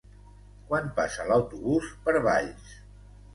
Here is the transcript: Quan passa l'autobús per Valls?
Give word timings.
Quan 0.71 0.87
passa 0.99 1.25
l'autobús 1.31 1.91
per 2.09 2.17
Valls? 2.29 2.73